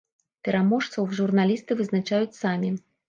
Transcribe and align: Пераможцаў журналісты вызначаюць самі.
Пераможцаў 0.47 1.11
журналісты 1.19 1.77
вызначаюць 1.83 2.37
самі. 2.41 2.73